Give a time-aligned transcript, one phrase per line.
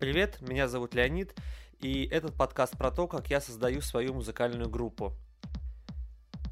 [0.00, 1.38] Привет, меня зовут Леонид,
[1.78, 5.12] и этот подкаст про то, как я создаю свою музыкальную группу.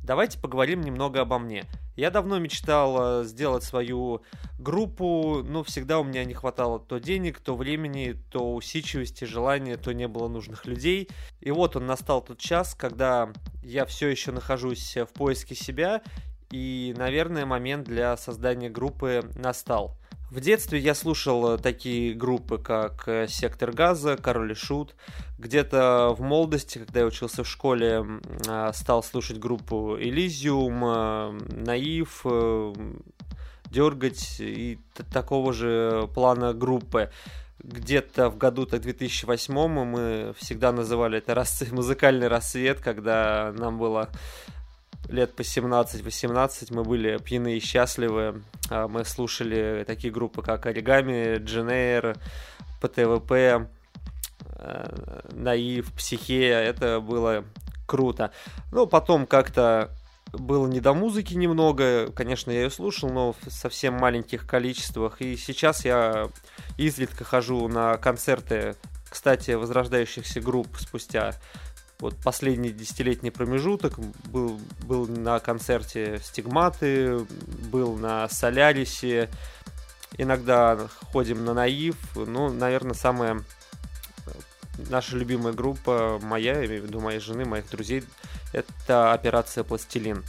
[0.04, 1.64] Давайте поговорим немного обо мне.
[1.96, 4.22] Я давно мечтал э, сделать свою
[4.60, 9.92] группу, но всегда у меня не хватало то денег, то времени, то усидчивости, желания, то
[9.92, 11.08] не было нужных людей.
[11.40, 13.32] И вот он настал тот час, когда
[13.64, 16.00] я все еще нахожусь в поиске себя,
[16.52, 19.98] и, наверное, момент для создания группы настал.
[20.32, 24.94] В детстве я слушал э, такие группы, как э, «Сектор газа», «Король и Шут».
[25.38, 28.02] Где-то в молодости, когда я учился в школе,
[28.48, 32.24] а, стал слушать группу «Элизиум», э, «Наив»,
[33.66, 34.78] «Дергать» и
[35.12, 37.10] такого же плана группы
[37.58, 39.54] где-то в году так 2008
[39.84, 44.08] мы всегда называли это музыкальный рассвет, когда нам было
[45.12, 48.42] лет по 17-18 мы были пьяны и счастливы.
[48.70, 52.16] А, мы слушали такие группы, как Оригами, Дженейр,
[52.80, 53.68] ПТВП,
[54.56, 56.58] э, Наив, Психея.
[56.58, 57.44] Это было
[57.86, 58.32] круто.
[58.72, 59.90] Ну, потом как-то
[60.32, 62.10] было не до музыки немного.
[62.12, 65.20] Конечно, я ее слушал, но в совсем маленьких количествах.
[65.20, 66.30] И сейчас я
[66.78, 68.76] изредка хожу на концерты,
[69.08, 71.34] кстати, возрождающихся групп спустя
[72.02, 77.24] вот последний десятилетний промежуток был, был на концерте Стигматы,
[77.70, 79.30] был на Солярисе,
[80.18, 83.44] иногда ходим на Наив, ну, наверное, самая
[84.90, 88.02] наша любимая группа, моя, я имею в виду моей жены, моих друзей,
[88.52, 90.24] это операция «Пластилин».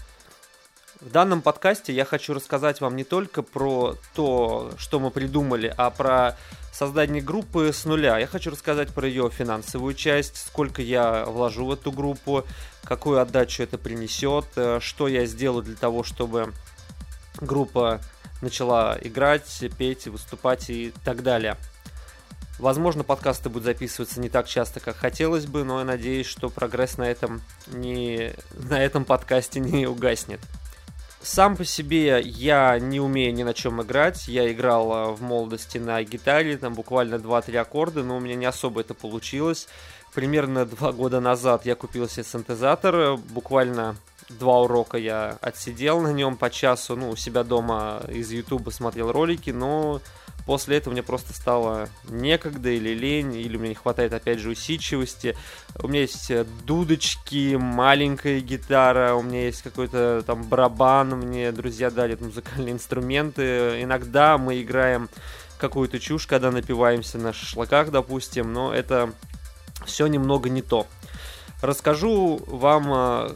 [1.04, 5.90] В данном подкасте я хочу рассказать вам не только про то, что мы придумали, а
[5.90, 6.38] про
[6.72, 8.18] создание группы с нуля.
[8.18, 12.46] Я хочу рассказать про ее финансовую часть, сколько я вложу в эту группу,
[12.86, 16.54] какую отдачу это принесет, э, что я сделаю для того, чтобы
[17.36, 18.00] группа
[18.42, 21.58] начала играть, петь, выступать и так далее.
[22.60, 26.98] Возможно, подкасты будут записываться не так часто, как хотелось бы, но я надеюсь, что прогресс
[26.98, 30.40] на этом, не, на этом подкасте не угаснет.
[31.24, 34.28] Сам по себе я не умею ни на чем играть.
[34.28, 38.46] Я играл а, в молодости на гитаре, там буквально 2-3 аккорда, но у меня не
[38.46, 39.70] особо это получилось.
[40.14, 43.96] Примерно два года назад я купил себе синтезатор, буквально
[44.28, 49.10] два урока я отсидел на нем по часу, ну, у себя дома из Ютуба смотрел
[49.12, 50.02] ролики, но
[50.46, 55.38] После этого мне просто стало некогда или лень, или мне не хватает, опять же, усидчивости.
[55.82, 61.90] У меня есть э, дудочки, маленькая гитара, у меня есть какой-то там барабан, мне друзья
[61.90, 63.82] дали музыкальные инструменты.
[63.82, 65.10] Иногда мы играем
[65.58, 69.14] какую-то чушь, когда напиваемся на шашлыках, допустим, но это
[69.86, 70.88] все немного не то.
[71.62, 73.30] Расскажу вам, э,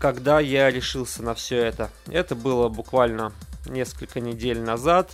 [0.00, 1.90] когда я решился на все это.
[2.08, 3.32] Это было буквально
[3.66, 5.12] несколько недель назад.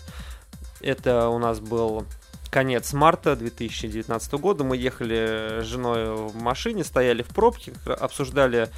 [0.81, 2.07] Это у нас был
[2.51, 4.65] конец марта 2019 года.
[4.65, 8.69] Мы ехали с женой в машине, стояли в пробке, обсуждали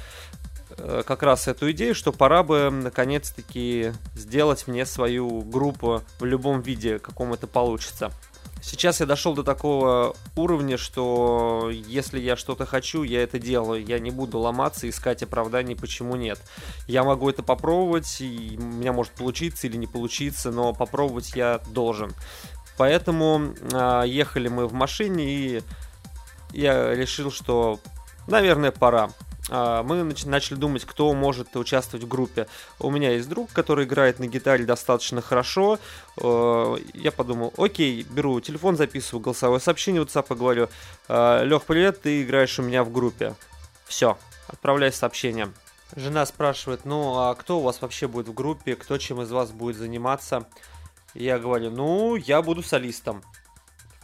[0.77, 6.61] э, как раз эту идею, что пора бы наконец-таки сделать мне свою группу в любом
[6.61, 8.11] виде, каком это получится.
[8.61, 13.85] Сейчас я дошел до такого уровня, что если я что-то хочу, я это делаю.
[13.85, 16.39] Я не буду ломаться, искать оправданий, почему нет.
[16.87, 21.61] Я могу это попробовать, и у меня может получиться или не получиться, но попробовать я
[21.67, 22.11] должен.
[22.77, 25.63] Поэтому э, ехали мы в машине, и
[26.51, 27.79] я решил, что,
[28.27, 29.09] наверное, пора.
[29.49, 32.47] А, мы начали думать, кто может участвовать в группе.
[32.79, 35.79] У меня есть друг, который играет на гитаре достаточно хорошо.
[36.17, 40.69] Э, я подумал, окей, беру телефон, записываю голосовое сообщение в WhatsApp и говорю,
[41.07, 43.35] «Э, Лех, привет, ты играешь у меня в группе.
[43.85, 44.17] Все,
[44.47, 45.51] отправляй сообщение.
[45.95, 49.51] Жена спрашивает, ну а кто у вас вообще будет в группе, кто чем из вас
[49.51, 50.47] будет заниматься?
[51.15, 53.23] Я говорю, ну, я буду солистом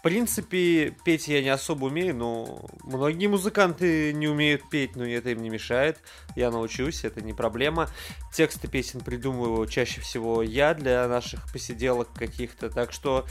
[0.06, 5.42] принципе, петь я не особо умею, но многие музыканты не умеют петь, но это им
[5.42, 5.98] не мешает.
[6.36, 7.90] Я научусь, это не проблема.
[8.32, 13.26] Тексты песен придумываю чаще всего я для наших посиделок каких-то, так что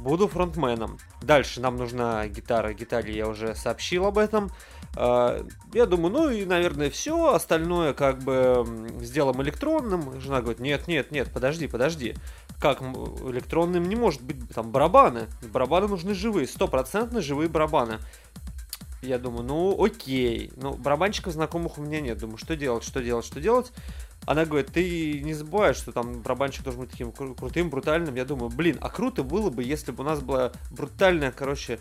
[0.00, 0.98] буду фронтменом.
[1.22, 2.72] Дальше нам нужна гитара.
[2.72, 4.50] Гитаре я уже сообщил об этом.
[4.96, 7.32] А, я думаю, ну и, наверное, все.
[7.32, 8.64] Остальное как бы
[9.00, 10.20] сделаем электронным.
[10.20, 12.14] Жена говорит, нет, нет, нет, подожди, подожди
[12.60, 15.28] как электронным не может быть там барабаны.
[15.50, 17.98] Барабаны нужны живые, стопроцентно живые барабаны.
[19.02, 20.52] Я думаю, ну окей.
[20.56, 22.18] Ну, барабанщиков знакомых у меня нет.
[22.18, 23.72] Думаю, что делать, что делать, что делать.
[24.30, 28.14] Она говорит, ты не забываешь, что там барабанщик должен быть таким кру- крутым, брутальным.
[28.14, 31.80] Я думаю, блин, а круто было бы, если бы у нас была брутальная, короче,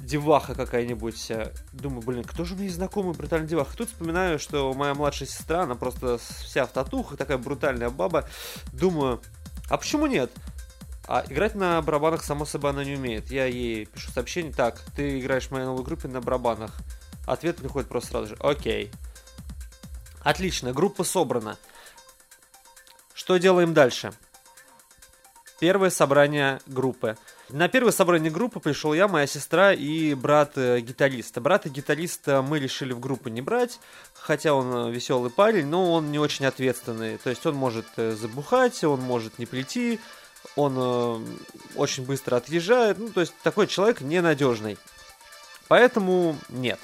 [0.00, 1.30] деваха какая-нибудь.
[1.72, 3.76] Думаю, блин, кто же мне знакомый брутальный деваха?
[3.76, 8.28] Тут вспоминаю, что моя младшая сестра, она просто вся в татухах, такая брутальная баба.
[8.72, 9.22] Думаю,
[9.70, 10.32] а почему нет?
[11.06, 13.30] А играть на барабанах, само собой, она не умеет.
[13.30, 16.76] Я ей пишу сообщение, так, ты играешь в моей новой группе на барабанах.
[17.24, 18.90] Ответ приходит просто сразу же, окей.
[20.24, 21.56] Отлично, группа собрана.
[23.24, 24.12] Что делаем дальше?
[25.58, 27.16] Первое собрание группы.
[27.48, 31.40] На первое собрание группы пришел я, моя сестра и брат гитариста.
[31.40, 33.80] Брата гитариста мы решили в группу не брать,
[34.12, 37.16] хотя он э, веселый парень, но он не очень ответственный.
[37.16, 40.00] То есть он может э, забухать, он может не прийти,
[40.54, 41.20] он э,
[41.76, 42.98] очень быстро отъезжает.
[42.98, 44.76] Ну, то есть такой человек ненадежный.
[45.68, 46.78] Поэтому нет.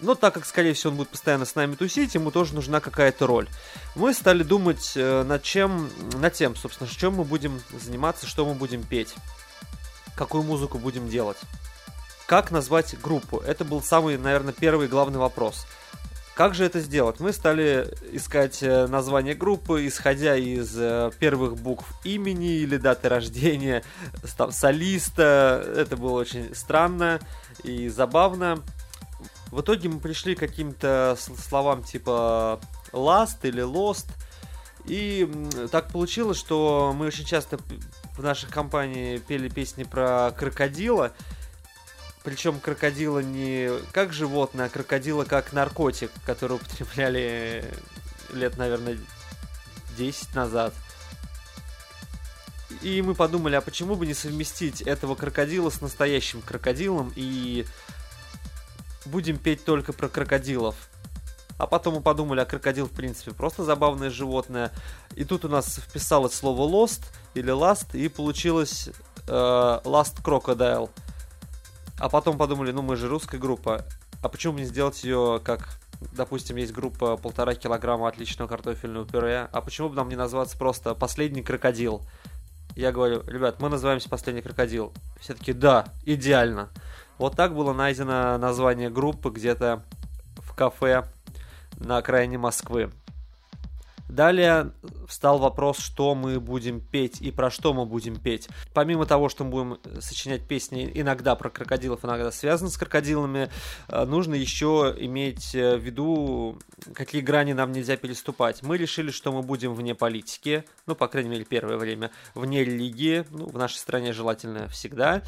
[0.00, 3.26] Но так как, скорее всего, он будет постоянно с нами тусить, ему тоже нужна какая-то
[3.26, 3.48] роль.
[3.96, 8.54] Мы стали думать э, над чем, над тем, собственно, чем мы будем заниматься, что мы
[8.54, 9.14] будем петь,
[10.14, 11.38] какую музыку будем делать.
[12.26, 13.38] Как назвать группу?
[13.38, 15.66] Это был самый, наверное, первый главный вопрос.
[16.38, 17.18] Как же это сделать?
[17.18, 23.82] Мы стали искать э, название группы, исходя из э, первых букв имени или даты рождения
[24.36, 25.64] там, солиста.
[25.74, 27.18] Это было очень странно
[27.64, 28.62] и забавно.
[29.50, 32.60] В итоге мы пришли к каким-то словам типа
[32.92, 34.06] last или lost.
[34.84, 35.30] И
[35.70, 37.58] так получилось, что мы очень часто
[38.16, 41.12] в нашей компании пели песни про крокодила.
[42.24, 47.64] Причем крокодила не как животное, а крокодила как наркотик, который употребляли
[48.32, 48.98] лет, наверное,
[49.96, 50.74] 10 назад.
[52.82, 57.64] И мы подумали, а почему бы не совместить этого крокодила с настоящим крокодилом и
[59.08, 60.76] будем петь только про крокодилов.
[61.58, 64.70] А потом мы подумали, а крокодил, в принципе, просто забавное животное.
[65.16, 67.02] И тут у нас вписалось слово lost
[67.34, 68.90] или last, и получилось
[69.26, 70.88] э, last crocodile.
[71.98, 73.84] А потом подумали, ну мы же русская группа,
[74.22, 75.68] а почему бы не сделать ее как,
[76.12, 80.94] допустим, есть группа полтора килограмма отличного картофельного пюре, а почему бы нам не назваться просто
[80.94, 82.02] «Последний крокодил»?
[82.76, 84.92] Я говорю, ребят, мы называемся «Последний крокодил».
[85.20, 86.68] Все таки да, идеально.
[87.18, 89.84] Вот так было найдено название группы где-то
[90.36, 91.04] в кафе
[91.76, 92.90] на окраине Москвы.
[94.08, 94.72] Далее
[95.06, 98.48] встал вопрос, что мы будем петь и про что мы будем петь.
[98.72, 103.50] Помимо того, что мы будем сочинять песни иногда про крокодилов, иногда связанные с крокодилами,
[103.88, 106.58] э, нужно еще иметь в виду,
[106.94, 108.62] какие грани нам нельзя переступать.
[108.62, 113.26] Мы решили, что мы будем вне политики, ну, по крайней мере, первое время, вне религии,
[113.28, 115.22] ну, в нашей стране желательно всегда.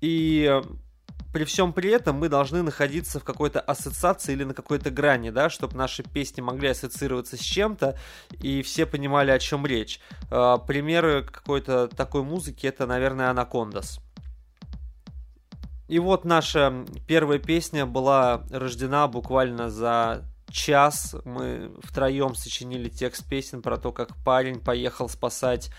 [0.00, 0.62] И
[1.32, 5.48] при всем при этом мы должны находиться в какой-то ассоциации или на какой-то грани, да,
[5.48, 7.98] чтобы наши песни могли ассоциироваться с чем-то,
[8.40, 10.00] и все понимали, о чем речь.
[10.30, 14.00] А, примеры какой-то такой музыки это, наверное, Анакондас.
[15.88, 21.16] И вот наша первая песня была рождена буквально за час.
[21.24, 25.70] Мы втроем сочинили текст песен про то, как парень поехал спасать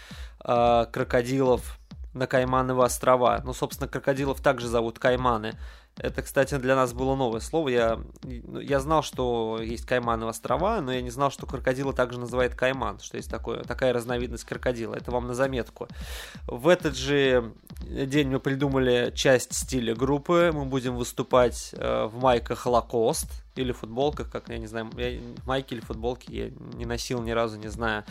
[0.43, 1.79] э, крокодилов
[2.13, 3.41] на Каймановы острова.
[3.43, 5.53] Ну, собственно, крокодилов также зовут Кайманы.
[5.97, 7.69] Это, кстати, для нас было новое слово.
[7.69, 12.19] Я, ну, я знал, что есть Каймановы острова, но я не знал, что крокодила также
[12.19, 14.95] называют кайман, что есть такое, такая разновидность крокодила.
[14.95, 15.87] Это вам на заметку.
[16.47, 20.51] В этот же день мы придумали часть стиля группы.
[20.51, 25.73] Мы будем выступать э, в майках Lacoste или футболках, как я не знаю, я, майки
[25.73, 28.03] или футболки я не носил ни разу, не знаю.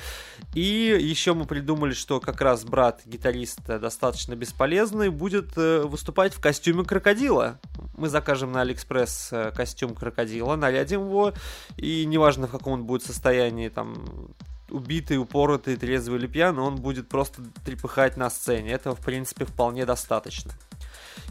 [0.55, 6.41] И еще мы придумали, что как раз брат гитариста достаточно бесполезный будет э, выступать в
[6.41, 7.59] костюме крокодила.
[7.97, 11.33] Мы закажем на Алиэкспресс э, костюм крокодила, нарядим его,
[11.77, 14.35] и неважно в каком он будет состоянии, там
[14.73, 18.73] убитый, упоротый, трезвый или пьяный, он будет просто трепыхать на сцене.
[18.73, 20.53] Этого, в принципе, вполне достаточно.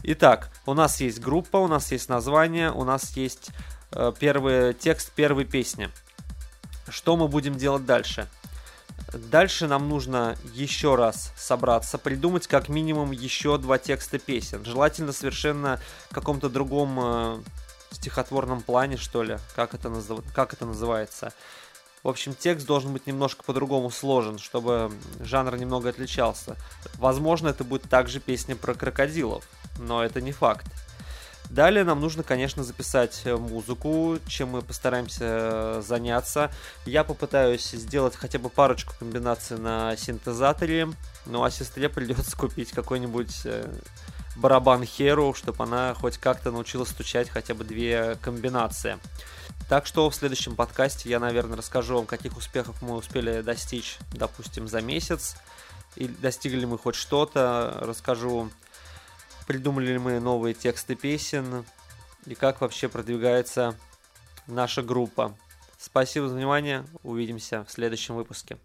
[0.04, 3.50] Итак, у нас есть группа, у нас есть название, у нас есть
[4.18, 5.90] первый текст первой песни.
[6.88, 8.28] Что мы будем делать дальше?
[9.12, 14.64] Дальше нам нужно еще раз собраться, придумать как минимум еще два текста песен.
[14.64, 17.42] Желательно совершенно в каком-то другом э,
[17.90, 20.20] стихотворном плане, что ли, как это, назыв...
[20.34, 21.32] как это называется.
[22.02, 26.56] В общем, текст должен быть немножко по-другому сложен, чтобы жанр немного отличался.
[26.94, 29.46] Возможно, это будет также песня про крокодилов,
[29.78, 30.66] но это не факт.
[31.52, 36.50] Далее нам нужно, конечно, записать э, музыку, чем мы постараемся э, заняться.
[36.86, 40.88] Я попытаюсь сделать хотя бы парочку комбинаций на синтезаторе,
[41.26, 43.70] ну а сестре придется купить какой-нибудь э,
[44.36, 48.98] барабан Hero, чтобы она хоть как-то научилась стучать хотя бы две комбинации.
[49.68, 54.68] Так что в следующем подкасте я, наверное, расскажу вам, каких успехов мы успели достичь, допустим,
[54.68, 55.36] за месяц,
[55.96, 58.50] и достигли мы хоть что-то, расскажу
[59.52, 61.66] придумали ли мы новые тексты песен
[62.24, 63.76] и как вообще продвигается
[64.46, 65.36] наша группа.
[65.78, 68.56] Спасибо за внимание, увидимся в следующем выпуске.